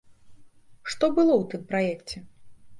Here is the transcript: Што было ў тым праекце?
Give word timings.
Што 0.93 1.05
было 1.19 1.33
ў 1.41 1.43
тым 1.53 1.61
праекце? 1.75 2.27